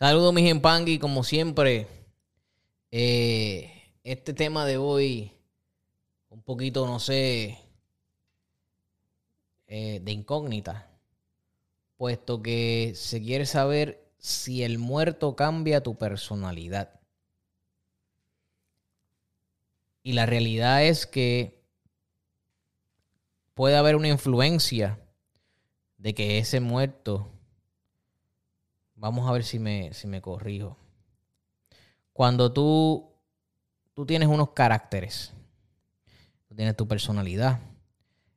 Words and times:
Saludos 0.00 0.32
mis 0.32 0.50
empangui, 0.50 0.98
como 0.98 1.22
siempre. 1.22 1.86
Eh, 2.90 3.70
este 4.02 4.32
tema 4.32 4.64
de 4.64 4.78
hoy, 4.78 5.30
un 6.30 6.40
poquito, 6.40 6.86
no 6.86 6.98
sé, 6.98 7.58
eh, 9.66 10.00
de 10.02 10.12
incógnita, 10.12 10.88
puesto 11.98 12.40
que 12.40 12.92
se 12.96 13.20
quiere 13.20 13.44
saber 13.44 14.10
si 14.16 14.62
el 14.62 14.78
muerto 14.78 15.36
cambia 15.36 15.82
tu 15.82 15.98
personalidad. 15.98 16.98
Y 20.02 20.14
la 20.14 20.24
realidad 20.24 20.82
es 20.82 21.06
que 21.06 21.62
puede 23.52 23.76
haber 23.76 23.96
una 23.96 24.08
influencia 24.08 24.98
de 25.98 26.14
que 26.14 26.38
ese 26.38 26.60
muerto 26.60 27.34
Vamos 29.00 29.26
a 29.26 29.32
ver 29.32 29.44
si 29.44 29.58
me, 29.58 29.94
si 29.94 30.06
me 30.06 30.20
corrijo. 30.20 30.76
Cuando 32.12 32.52
tú, 32.52 33.10
tú 33.94 34.04
tienes 34.04 34.28
unos 34.28 34.50
caracteres, 34.50 35.32
tú 36.46 36.54
tienes 36.54 36.76
tu 36.76 36.86
personalidad, 36.86 37.60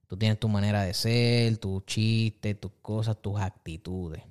tú 0.08 0.16
tienes 0.16 0.40
tu 0.40 0.48
manera 0.48 0.84
de 0.84 0.94
ser, 0.94 1.58
tus 1.58 1.86
chistes, 1.86 2.62
tus 2.62 2.72
cosas, 2.82 3.22
tus 3.22 3.42
actitudes. 3.42 4.24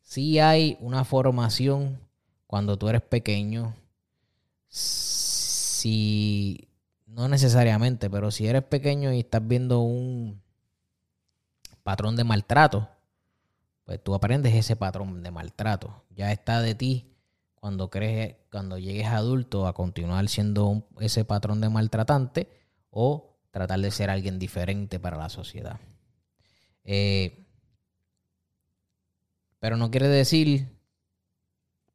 Si 0.00 0.38
hay 0.38 0.76
una 0.78 1.04
formación 1.04 1.98
cuando 2.46 2.78
tú 2.78 2.88
eres 2.88 3.02
pequeño, 3.02 3.74
si 4.68 6.68
no 7.04 7.26
necesariamente, 7.26 8.08
pero 8.08 8.30
si 8.30 8.46
eres 8.46 8.62
pequeño 8.62 9.12
y 9.12 9.18
estás 9.18 9.44
viendo 9.44 9.80
un 9.80 10.40
patrón 11.82 12.14
de 12.14 12.22
maltrato, 12.22 12.88
pues 13.88 14.04
tú 14.04 14.14
aprendes 14.14 14.54
ese 14.54 14.76
patrón 14.76 15.22
de 15.22 15.30
maltrato. 15.30 16.04
Ya 16.10 16.30
está 16.30 16.60
de 16.60 16.74
ti 16.74 17.16
cuando 17.54 17.88
crees, 17.88 18.36
cuando 18.50 18.76
llegues 18.76 19.06
adulto 19.06 19.66
a 19.66 19.72
continuar 19.72 20.28
siendo 20.28 20.86
ese 21.00 21.24
patrón 21.24 21.62
de 21.62 21.70
maltratante 21.70 22.50
o 22.90 23.38
tratar 23.50 23.80
de 23.80 23.90
ser 23.90 24.10
alguien 24.10 24.38
diferente 24.38 25.00
para 25.00 25.16
la 25.16 25.30
sociedad. 25.30 25.80
Eh, 26.84 27.46
pero 29.58 29.78
no 29.78 29.90
quiere 29.90 30.08
decir, 30.08 30.68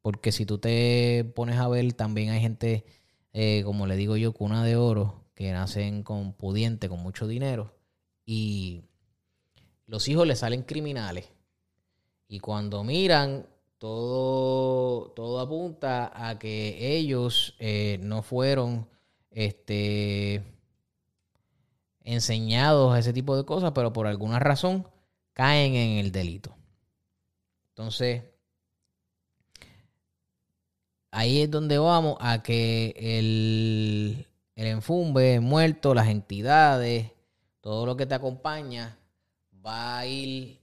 porque 0.02 0.32
si 0.32 0.48
tú 0.48 0.58
te 0.58 1.32
pones 1.36 1.60
a 1.60 1.68
ver, 1.68 1.94
también 1.94 2.32
hay 2.32 2.42
gente, 2.42 2.86
eh, 3.34 3.62
como 3.66 3.86
le 3.86 3.98
digo 3.98 4.18
yo, 4.18 4.34
cuna 4.34 4.64
de 4.64 4.78
oro, 4.78 5.26
que 5.36 5.52
nacen 5.52 6.02
con 6.02 6.34
pudiente, 6.34 6.90
con 6.90 7.02
mucho 7.02 7.28
dinero, 7.28 7.78
y 8.26 8.82
los 9.86 10.08
hijos 10.08 10.26
le 10.26 10.36
salen 10.36 10.64
criminales 10.64 11.33
y 12.28 12.40
cuando 12.40 12.84
miran, 12.84 13.46
todo, 13.78 15.12
todo 15.12 15.42
apunta 15.42 16.12
a 16.16 16.40
que 16.40 16.96
ellos 16.98 17.56
eh, 17.60 18.00
no 18.02 18.22
fueron 18.22 18.88
este, 19.30 20.42
enseñados 22.00 22.94
a 22.94 23.00
ese 23.00 23.12
tipo 23.12 23.36
de 23.36 23.44
cosas, 23.44 23.74
pero 23.76 23.92
por 23.92 24.08
alguna 24.08 24.40
razón 24.40 24.88
caen 25.34 25.76
en 25.76 25.98
el 25.98 26.12
delito. 26.14 26.56
Entonces, 27.70 28.24
ahí 31.12 31.42
es 31.42 31.52
donde 31.52 31.78
vamos 31.78 32.18
a 32.22 32.42
que 32.42 32.94
el, 32.98 34.28
el 34.56 35.42
muerto, 35.42 35.94
las 35.94 36.08
entidades, 36.08 37.12
todo 37.60 37.86
lo 37.86 37.98
que 37.98 38.06
te 38.06 38.16
acompaña, 38.16 38.98
va 39.66 40.00
a 40.00 40.06
ir 40.06 40.63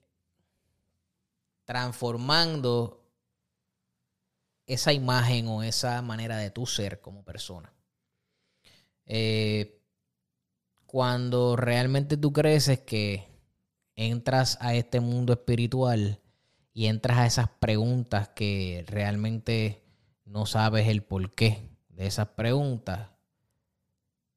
transformando 1.71 3.01
esa 4.67 4.93
imagen 4.93 5.47
o 5.47 5.63
esa 5.63 6.03
manera 6.03 6.37
de 6.37 6.51
tu 6.51 6.67
ser 6.67 7.01
como 7.01 7.25
persona. 7.25 7.73
Eh, 9.07 9.81
cuando 10.85 11.55
realmente 11.55 12.17
tú 12.17 12.33
crees 12.33 12.81
que 12.81 13.29
entras 13.95 14.59
a 14.61 14.75
este 14.75 14.99
mundo 14.99 15.33
espiritual 15.33 16.21
y 16.73 16.87
entras 16.87 17.19
a 17.19 17.27
esas 17.27 17.49
preguntas 17.61 18.31
que 18.31 18.85
realmente 18.89 19.85
no 20.25 20.47
sabes 20.47 20.89
el 20.89 21.05
porqué 21.05 21.71
de 21.89 22.09
esas 22.09 22.31
preguntas 22.31 23.11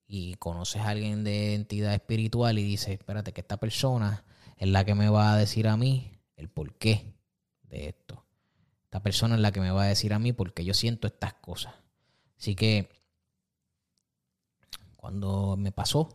y 0.06 0.36
conoces 0.36 0.84
a 0.84 0.90
alguien 0.90 1.24
de 1.24 1.56
entidad 1.56 1.96
espiritual 1.96 2.60
y 2.60 2.64
dices, 2.64 2.90
espérate, 2.90 3.34
que 3.34 3.42
esta 3.42 3.58
persona 3.58 4.24
es 4.56 4.68
la 4.68 4.86
que 4.86 4.94
me 4.94 5.10
va 5.10 5.34
a 5.34 5.38
decir 5.38 5.68
a 5.68 5.78
mí 5.78 6.12
el 6.36 6.48
porqué 6.48 7.13
esto. 7.74 8.26
Esta 8.86 9.02
persona 9.02 9.36
es 9.36 9.42
la 9.42 9.52
que 9.52 9.60
me 9.60 9.72
va 9.72 9.84
a 9.84 9.88
decir 9.88 10.14
a 10.14 10.20
mí 10.20 10.34
porque 10.34 10.64
yo 10.64 10.74
siento 10.74 11.08
estas 11.08 11.34
cosas. 11.34 11.74
Así 12.38 12.56
que 12.56 12.90
cuando 14.96 15.58
me 15.58 15.72
pasó 15.72 16.10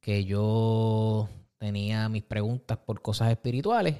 que 0.00 0.24
yo 0.24 1.28
tenía 1.58 2.08
mis 2.08 2.22
preguntas 2.22 2.78
por 2.78 3.02
cosas 3.02 3.30
espirituales 3.30 3.96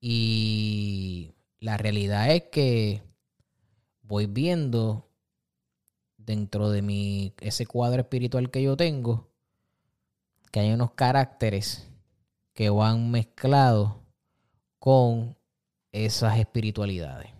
y 0.00 1.34
la 1.60 1.76
realidad 1.76 2.30
es 2.30 2.44
que 2.50 3.02
voy 4.02 4.26
viendo 4.26 5.08
dentro 6.16 6.70
de 6.70 6.82
mi 6.82 7.32
ese 7.40 7.66
cuadro 7.66 8.02
espiritual 8.02 8.50
que 8.50 8.62
yo 8.62 8.76
tengo 8.76 9.28
que 10.50 10.60
hay 10.60 10.72
unos 10.72 10.92
caracteres 10.92 11.88
que 12.54 12.70
van 12.70 13.10
mezclados 13.10 13.92
con 14.78 15.37
esas 15.92 16.38
espiritualidades. 16.38 17.30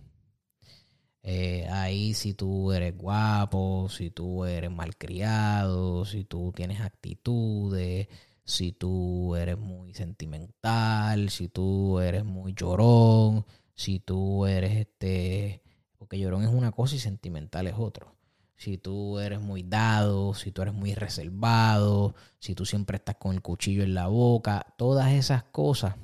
Eh, 1.22 1.66
ahí 1.70 2.14
si 2.14 2.34
tú 2.34 2.72
eres 2.72 2.96
guapo, 2.96 3.88
si 3.90 4.10
tú 4.10 4.44
eres 4.44 4.70
malcriado, 4.70 6.04
si 6.04 6.24
tú 6.24 6.52
tienes 6.54 6.80
actitudes, 6.80 8.08
si 8.44 8.72
tú 8.72 9.36
eres 9.36 9.58
muy 9.58 9.92
sentimental, 9.92 11.28
si 11.28 11.48
tú 11.48 12.00
eres 12.00 12.24
muy 12.24 12.54
llorón, 12.54 13.44
si 13.74 14.00
tú 14.00 14.46
eres 14.46 14.76
este, 14.76 15.62
porque 15.98 16.18
llorón 16.18 16.44
es 16.44 16.48
una 16.48 16.72
cosa 16.72 16.96
y 16.96 16.98
sentimental 16.98 17.66
es 17.66 17.74
otro. 17.76 18.14
Si 18.56 18.78
tú 18.78 19.18
eres 19.18 19.40
muy 19.40 19.62
dado, 19.62 20.34
si 20.34 20.50
tú 20.50 20.62
eres 20.62 20.74
muy 20.74 20.94
reservado, 20.94 22.14
si 22.38 22.54
tú 22.54 22.64
siempre 22.64 22.96
estás 22.96 23.16
con 23.16 23.34
el 23.34 23.42
cuchillo 23.42 23.82
en 23.84 23.94
la 23.94 24.08
boca, 24.08 24.74
todas 24.78 25.12
esas 25.12 25.44
cosas 25.44 25.94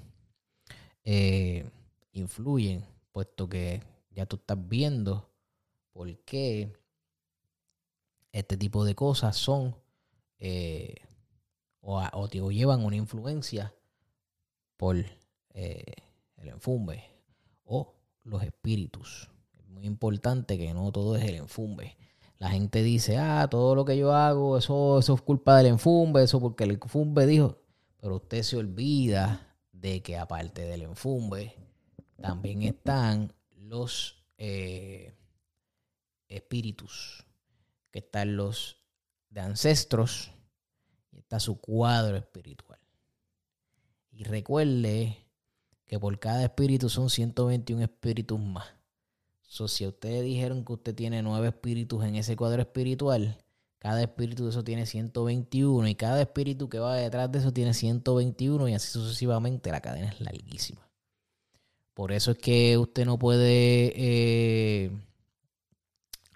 eh, 1.04 1.68
influyen, 2.14 2.84
puesto 3.12 3.48
que 3.48 3.82
ya 4.10 4.26
tú 4.26 4.36
estás 4.36 4.58
viendo 4.68 5.28
por 5.92 6.16
qué 6.24 6.72
este 8.32 8.56
tipo 8.56 8.84
de 8.84 8.94
cosas 8.94 9.36
son 9.36 9.76
eh, 10.38 10.94
o, 11.80 12.28
te, 12.28 12.40
llevan 12.40 12.84
una 12.84 12.96
influencia 12.96 13.74
por 14.76 14.96
eh, 15.54 15.84
el 16.38 16.48
enfumbe 16.48 17.04
o 17.64 17.94
los 18.24 18.42
espíritus. 18.42 19.30
Es 19.58 19.68
muy 19.68 19.84
importante 19.84 20.56
que 20.58 20.72
no 20.72 20.90
todo 20.92 21.16
es 21.16 21.24
el 21.24 21.36
enfumbe. 21.36 21.96
La 22.38 22.50
gente 22.50 22.82
dice, 22.82 23.18
ah, 23.18 23.46
todo 23.50 23.74
lo 23.74 23.84
que 23.84 23.96
yo 23.96 24.12
hago, 24.12 24.58
eso, 24.58 24.98
eso 24.98 25.14
es 25.14 25.22
culpa 25.22 25.56
del 25.56 25.66
enfumbe, 25.66 26.24
eso 26.24 26.40
porque 26.40 26.64
el 26.64 26.72
enfumbe 26.72 27.26
dijo. 27.26 27.58
Pero 28.00 28.16
usted 28.16 28.42
se 28.42 28.56
olvida 28.56 29.54
de 29.72 30.02
que 30.02 30.18
aparte 30.18 30.62
del 30.62 30.82
enfumbe, 30.82 31.54
también 32.24 32.62
están 32.62 33.34
los 33.50 34.24
eh, 34.38 35.14
espíritus, 36.26 37.22
que 37.90 37.98
están 37.98 38.34
los 38.34 38.78
de 39.28 39.42
ancestros, 39.42 40.30
y 41.12 41.18
está 41.18 41.38
su 41.38 41.60
cuadro 41.60 42.16
espiritual. 42.16 42.80
Y 44.10 44.24
recuerde 44.24 45.18
que 45.84 46.00
por 46.00 46.18
cada 46.18 46.42
espíritu 46.44 46.88
son 46.88 47.10
121 47.10 47.84
espíritus 47.84 48.40
más. 48.40 48.68
So, 49.42 49.68
si 49.68 49.86
ustedes 49.86 50.24
dijeron 50.24 50.64
que 50.64 50.72
usted 50.72 50.94
tiene 50.94 51.22
nueve 51.22 51.48
espíritus 51.48 52.04
en 52.04 52.14
ese 52.14 52.36
cuadro 52.36 52.62
espiritual, 52.62 53.36
cada 53.78 54.00
espíritu 54.00 54.44
de 54.44 54.50
eso 54.50 54.64
tiene 54.64 54.86
121 54.86 55.86
y 55.88 55.94
cada 55.94 56.22
espíritu 56.22 56.70
que 56.70 56.78
va 56.78 56.96
detrás 56.96 57.30
de 57.30 57.40
eso 57.40 57.52
tiene 57.52 57.74
121 57.74 58.66
y 58.70 58.72
así 58.72 58.88
sucesivamente. 58.88 59.70
La 59.70 59.82
cadena 59.82 60.08
es 60.08 60.22
larguísima. 60.22 60.88
Por 61.94 62.10
eso 62.10 62.32
es 62.32 62.38
que 62.38 62.76
usted 62.76 63.06
no 63.06 63.18
puede 63.18 63.92
eh, 63.94 64.90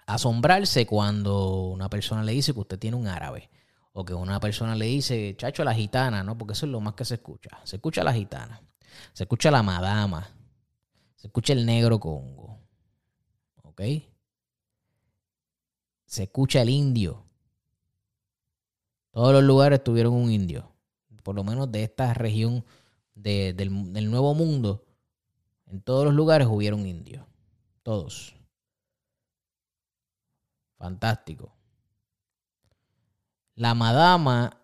asombrarse 0.07 0.85
cuando 0.85 1.65
una 1.65 1.89
persona 1.89 2.23
le 2.23 2.31
dice 2.31 2.53
que 2.53 2.59
usted 2.61 2.79
tiene 2.79 2.95
un 2.95 3.07
árabe. 3.07 3.49
O 3.91 4.05
que 4.05 4.13
una 4.13 4.39
persona 4.39 4.75
le 4.75 4.85
dice, 4.85 5.35
chacho, 5.35 5.65
la 5.65 5.73
gitana, 5.73 6.23
¿no? 6.23 6.37
Porque 6.37 6.53
eso 6.53 6.65
es 6.65 6.71
lo 6.71 6.79
más 6.79 6.93
que 6.93 7.03
se 7.03 7.15
escucha. 7.15 7.49
Se 7.65 7.75
escucha 7.75 8.03
la 8.03 8.13
gitana. 8.13 8.61
Se 9.11 9.23
escucha 9.23 9.51
la 9.51 9.61
madama. 9.61 10.29
Se 11.17 11.27
escucha 11.27 11.51
el 11.51 11.65
negro 11.65 11.99
Congo. 11.99 12.61
¿Ok? 13.63 13.81
Se 16.05 16.23
escucha 16.23 16.61
el 16.61 16.69
indio. 16.69 17.25
Todos 19.11 19.33
los 19.33 19.43
lugares 19.43 19.83
tuvieron 19.83 20.13
un 20.13 20.31
indio. 20.31 20.71
Por 21.23 21.35
lo 21.35 21.43
menos 21.43 21.69
de 21.69 21.83
esta 21.83 22.13
región 22.13 22.63
del, 23.13 23.55
del 23.91 24.09
Nuevo 24.09 24.33
Mundo 24.33 24.85
en 25.69 25.81
todos 25.81 26.05
los 26.05 26.13
lugares 26.13 26.47
hubieron 26.47 26.85
indios. 26.85 27.25
Todos. 27.83 28.35
Fantástico. 30.77 31.53
La 33.55 33.73
madama 33.75 34.61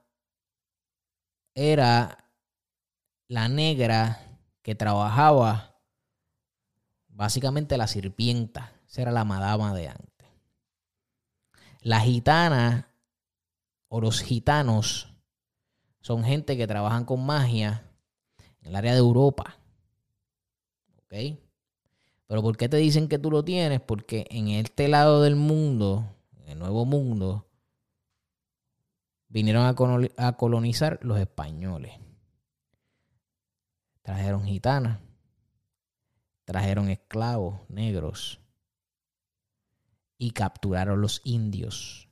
era 1.54 2.26
la 3.28 3.48
negra 3.48 4.20
que 4.62 4.76
trabajaba 4.76 5.76
básicamente 7.08 7.78
la 7.78 7.88
sirvienta. 7.88 8.74
Esa 8.88 9.04
era 9.04 9.12
la 9.12 9.26
madama 9.26 9.74
de 9.74 9.90
antes. 9.90 10.28
La 11.82 12.00
gitana 12.00 12.90
o 13.90 14.02
los 14.02 14.22
gitanos 14.22 15.14
son 16.02 16.24
gente 16.24 16.58
que 16.58 16.68
trabajan 16.68 17.06
con 17.06 17.26
magia 17.26 17.84
en 18.62 18.68
el 18.70 18.76
área 18.76 18.94
de 18.94 19.00
Europa. 19.00 19.58
¿Ok? 21.06 21.40
Pero 22.28 22.42
¿por 22.42 22.58
qué 22.58 22.68
te 22.68 22.78
dicen 22.78 23.08
que 23.08 23.20
tú 23.20 23.30
lo 23.30 23.44
tienes? 23.44 23.82
Porque 23.82 24.26
en 24.30 24.48
este 24.50 24.88
lado 24.88 25.22
del 25.22 25.36
mundo, 25.36 26.06
en 26.40 26.50
el 26.50 26.60
nuevo 26.60 26.86
mundo, 26.86 27.48
vinieron 29.28 29.66
a 29.66 30.38
colonizar 30.38 31.00
los 31.04 31.20
españoles. 31.20 31.94
Trajeron 34.02 34.46
gitanas, 34.46 35.00
trajeron 36.46 36.90
esclavos 36.90 37.60
negros 37.70 38.40
y 40.18 40.32
capturaron 40.32 41.02
los 41.02 41.22
indios. 41.26 42.08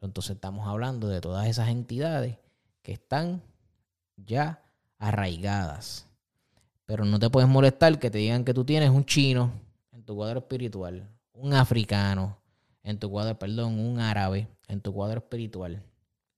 Entonces 0.00 0.36
estamos 0.36 0.66
hablando 0.66 1.08
de 1.08 1.20
todas 1.20 1.46
esas 1.46 1.68
entidades 1.68 2.38
que 2.82 2.92
están 2.92 3.42
ya 4.16 4.62
arraigadas 4.98 6.05
pero 6.86 7.04
no 7.04 7.18
te 7.18 7.28
puedes 7.28 7.48
molestar 7.48 7.98
que 7.98 8.10
te 8.10 8.18
digan 8.18 8.44
que 8.44 8.54
tú 8.54 8.64
tienes 8.64 8.90
un 8.90 9.04
chino 9.04 9.52
en 9.92 10.04
tu 10.04 10.14
cuadro 10.14 10.38
espiritual, 10.38 11.10
un 11.32 11.52
africano 11.52 12.38
en 12.82 12.98
tu 12.98 13.10
cuadro, 13.10 13.36
perdón, 13.36 13.80
un 13.80 13.98
árabe 13.98 14.48
en 14.68 14.80
tu 14.80 14.94
cuadro 14.94 15.18
espiritual. 15.18 15.82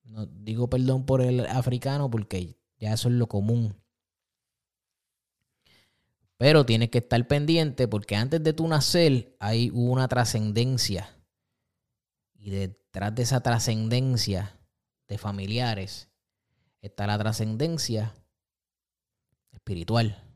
No 0.04 0.24
digo 0.24 0.70
perdón 0.70 1.04
por 1.04 1.20
el 1.20 1.46
africano 1.46 2.10
porque 2.10 2.56
ya 2.78 2.94
eso 2.94 3.08
es 3.08 3.14
lo 3.14 3.26
común. 3.26 3.76
Pero 6.38 6.64
tienes 6.64 6.88
que 6.88 6.98
estar 6.98 7.26
pendiente 7.26 7.86
porque 7.86 8.16
antes 8.16 8.42
de 8.42 8.54
tu 8.54 8.66
nacer 8.66 9.36
hay 9.40 9.70
una 9.74 10.08
trascendencia. 10.08 11.10
Y 12.34 12.50
detrás 12.50 13.14
de 13.14 13.24
esa 13.24 13.40
trascendencia 13.40 14.58
de 15.08 15.18
familiares 15.18 16.08
está 16.80 17.06
la 17.06 17.18
trascendencia 17.18 18.14
espiritual. 19.52 20.27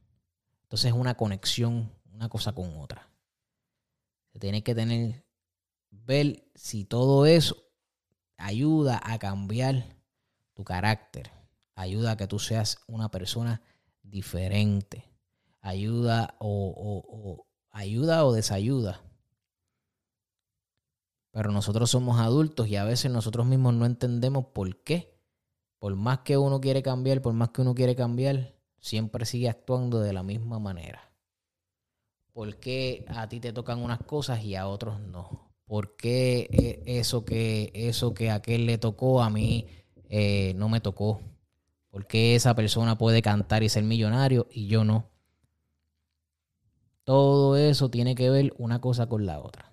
Entonces 0.72 0.90
es 0.90 0.98
una 0.98 1.18
conexión, 1.18 1.92
una 2.14 2.30
cosa 2.30 2.54
con 2.54 2.78
otra. 2.78 3.06
Se 4.32 4.38
tiene 4.38 4.64
que 4.64 4.74
tener, 4.74 5.22
ver 5.90 6.50
si 6.54 6.86
todo 6.86 7.26
eso 7.26 7.62
ayuda 8.38 8.98
a 9.04 9.18
cambiar 9.18 9.84
tu 10.54 10.64
carácter, 10.64 11.30
ayuda 11.74 12.12
a 12.12 12.16
que 12.16 12.26
tú 12.26 12.38
seas 12.38 12.78
una 12.86 13.10
persona 13.10 13.60
diferente, 14.02 15.04
ayuda 15.60 16.36
o, 16.38 17.44
ayuda 17.68 18.24
o 18.24 18.32
desayuda. 18.32 19.02
Pero 21.32 21.52
nosotros 21.52 21.90
somos 21.90 22.18
adultos 22.18 22.66
y 22.68 22.76
a 22.76 22.84
veces 22.84 23.10
nosotros 23.10 23.44
mismos 23.44 23.74
no 23.74 23.84
entendemos 23.84 24.46
por 24.54 24.82
qué. 24.82 25.20
Por 25.78 25.96
más 25.96 26.20
que 26.20 26.38
uno 26.38 26.62
quiere 26.62 26.82
cambiar, 26.82 27.20
por 27.20 27.34
más 27.34 27.50
que 27.50 27.60
uno 27.60 27.74
quiere 27.74 27.94
cambiar, 27.94 28.51
siempre 28.82 29.24
sigue 29.24 29.48
actuando 29.48 30.00
de 30.00 30.12
la 30.12 30.22
misma 30.22 30.58
manera? 30.58 31.10
¿Por 32.34 32.56
qué 32.56 33.06
a 33.08 33.28
ti 33.28 33.40
te 33.40 33.52
tocan 33.52 33.78
unas 33.78 34.00
cosas 34.00 34.42
y 34.44 34.56
a 34.56 34.66
otros 34.66 35.00
no? 35.00 35.52
¿Por 35.64 35.96
qué 35.96 36.48
eh, 36.52 36.82
eso 36.84 37.24
que, 37.24 37.70
eso 37.74 38.12
que 38.12 38.30
a 38.30 38.34
aquel 38.34 38.66
le 38.66 38.76
tocó 38.76 39.22
a 39.22 39.30
mí 39.30 39.68
eh, 40.10 40.52
no 40.56 40.68
me 40.68 40.80
tocó? 40.80 41.20
¿Por 41.88 42.06
qué 42.06 42.34
esa 42.34 42.54
persona 42.54 42.98
puede 42.98 43.22
cantar 43.22 43.62
y 43.62 43.68
ser 43.68 43.84
millonario 43.84 44.48
y 44.50 44.66
yo 44.66 44.84
no? 44.84 45.08
Todo 47.04 47.56
eso 47.56 47.90
tiene 47.90 48.14
que 48.14 48.30
ver 48.30 48.52
una 48.58 48.80
cosa 48.80 49.06
con 49.08 49.26
la 49.26 49.40
otra. 49.40 49.72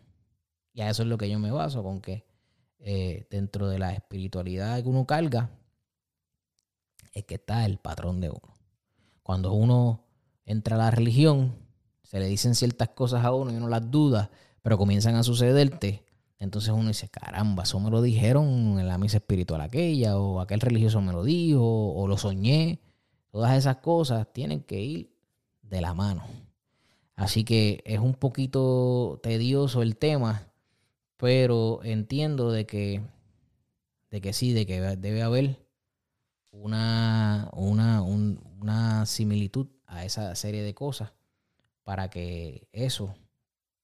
Y 0.74 0.82
a 0.82 0.90
eso 0.90 1.04
es 1.04 1.10
lo 1.10 1.18
que 1.18 1.30
yo 1.30 1.40
me 1.40 1.52
baso, 1.52 1.84
con 1.84 2.02
que 2.02 2.26
eh, 2.80 3.26
dentro 3.30 3.68
de 3.68 3.80
la 3.80 3.94
espiritualidad 3.94 4.82
que 4.82 4.90
uno 4.90 5.06
carga, 5.06 5.50
es 7.14 7.26
que 7.26 7.36
está 7.36 7.66
el 7.66 7.78
patrón 7.78 8.20
de 8.22 8.30
uno. 8.30 8.59
Cuando 9.24 9.54
uno 9.54 10.06
entra 10.45 10.75
a 10.75 10.80
la 10.80 10.92
religión, 10.92 11.56
se 12.04 12.19
le 12.19 12.27
dicen 12.27 12.56
ciertas 12.56 12.89
cosas 12.89 13.24
a 13.24 13.33
uno 13.33 13.51
y 13.51 13.56
uno 13.56 13.68
las 13.68 13.89
duda, 13.92 14.31
pero 14.62 14.77
comienzan 14.77 15.16
a 15.16 15.24
sucederte. 15.24 16.04
Entonces 16.39 16.71
uno 16.71 16.88
dice, 16.88 17.10
caramba, 17.10 17.63
eso 17.63 17.80
me 17.80 17.92
lo 17.92 18.01
dijeron 18.01 18.80
en 18.80 18.88
la 18.88 18.98
misa 18.98 19.18
espiritual 19.18 19.62
aquella, 19.62 20.18
o 20.18 20.39
aquel 20.39 20.62
religioso 20.62 21.01
me 21.01 21.12
lo 21.12 21.24
dijo, 21.24 21.94
o 21.94 22.07
lo 22.07 22.18
soñé. 22.18 22.80
Todas 23.30 23.57
esas 23.57 23.77
cosas 23.77 24.31
tienen 24.33 24.62
que 24.62 24.81
ir 24.81 25.12
de 25.62 25.81
la 25.81 25.94
mano. 25.94 26.24
Así 27.15 27.44
que 27.44 27.83
es 27.86 28.00
un 28.00 28.13
poquito 28.13 29.19
tedioso 29.22 29.81
el 29.81 29.98
tema, 29.98 30.48
pero 31.18 31.81
entiendo 31.83 32.51
de 32.51 32.65
que, 32.65 33.01
de 34.10 34.22
que 34.22 34.31
sí, 34.31 34.54
de 34.54 34.65
que 34.65 34.80
debe 34.80 35.22
haber 35.22 35.60
una, 36.51 37.50
una, 37.54 38.01
similitud 39.06 39.68
a 39.86 40.06
esa 40.06 40.34
serie 40.36 40.63
de 40.63 40.74
cosas 40.74 41.12
para 41.84 42.10
que 42.10 42.68
eso, 42.72 43.16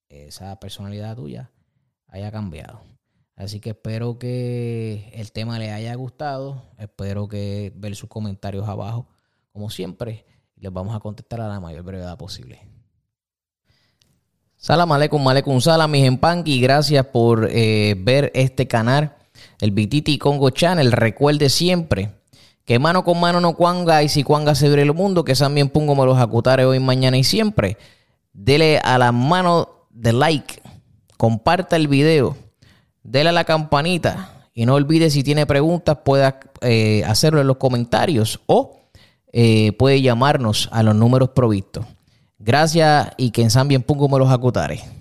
esa 0.09 0.59
personalidad 0.59 1.15
tuya, 1.15 1.51
haya 2.07 2.31
cambiado. 2.31 2.81
Así 3.35 3.59
que 3.59 3.71
espero 3.71 4.17
que 4.17 5.11
el 5.13 5.31
tema 5.31 5.59
le 5.59 5.71
haya 5.71 5.93
gustado. 5.95 6.63
Espero 6.77 7.27
que 7.27 7.73
ver 7.75 7.95
sus 7.95 8.09
comentarios 8.09 8.67
abajo, 8.67 9.07
como 9.51 9.69
siempre. 9.69 10.25
Les 10.55 10.71
vamos 10.71 10.95
a 10.95 10.99
contestar 10.99 11.41
a 11.41 11.49
la 11.49 11.59
mayor 11.59 11.83
brevedad 11.83 12.17
posible. 12.17 12.61
Salam 14.55 14.91
aleikum, 14.93 15.27
aleikum 15.27 15.59
salam, 15.59 15.91
mis 15.91 16.09
y 16.45 16.61
Gracias 16.61 17.05
por 17.07 17.49
eh, 17.51 17.95
ver 17.99 18.31
este 18.33 18.67
canal, 18.67 19.15
el 19.59 19.71
BTT 19.71 20.17
Congo 20.17 20.49
Channel. 20.49 20.91
Recuerde 20.93 21.49
siempre 21.49 22.11
que 22.65 22.79
mano 22.79 23.03
con 23.03 23.19
mano 23.19 23.39
no 23.39 23.55
cuanga 23.55 24.01
y 24.01 24.09
si 24.09 24.23
cuanga 24.23 24.55
se 24.55 24.67
abre 24.67 24.81
el 24.81 24.93
mundo, 24.93 25.23
que 25.23 25.35
también 25.35 25.69
pongo 25.69 25.95
me 25.95 26.05
los 26.05 26.17
acutare 26.17 26.65
hoy, 26.65 26.79
mañana 26.79 27.17
y 27.17 27.23
siempre. 27.23 27.77
Dele 28.33 28.79
a 28.79 28.97
la 28.97 29.11
mano 29.11 29.87
de 29.91 30.11
like, 30.11 30.61
comparta 31.17 31.75
el 31.75 31.87
video, 31.87 32.35
dele 33.03 33.29
a 33.29 33.33
la 33.33 33.43
campanita 33.43 34.31
y 34.53 34.65
no 34.65 34.73
olvide 34.73 35.09
si 35.09 35.23
tiene 35.23 35.45
preguntas 35.45 35.99
pueda 36.03 36.39
eh, 36.61 37.03
hacerlo 37.05 37.39
en 37.39 37.47
los 37.47 37.57
comentarios 37.57 38.41
o 38.47 38.79
eh, 39.31 39.73
puede 39.73 40.01
llamarnos 40.01 40.69
a 40.71 40.81
los 40.81 40.95
números 40.95 41.29
provistos. 41.29 41.85
Gracias 42.39 43.11
y 43.17 43.31
que 43.31 43.43
en 43.43 43.51
San 43.51 43.67
bien 43.67 43.83
pongo 43.83 44.09
me 44.09 44.17
los 44.17 44.31
acutare. 44.31 44.94